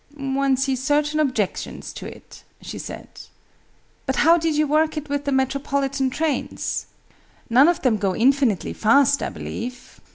"One 0.17 0.57
sees 0.57 0.81
certain 0.83 1.19
objections 1.19 1.93
to 1.93 2.07
it," 2.07 2.43
she 2.59 2.79
said. 2.79 3.07
"But 4.07 4.15
how 4.15 4.35
did 4.39 4.55
you 4.55 4.65
work 4.65 4.97
it 4.97 5.09
with 5.09 5.25
the 5.25 5.31
Metropolitan 5.31 6.09
trains? 6.09 6.87
None 7.51 7.67
of 7.67 7.83
them 7.83 7.97
go 7.97 8.15
infinitely 8.15 8.73
fast, 8.73 9.21
I 9.21 9.29
believe." 9.29 10.01